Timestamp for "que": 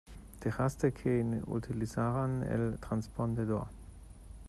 0.93-1.19